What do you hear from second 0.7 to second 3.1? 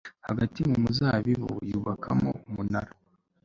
muzabibu yubakamo umunara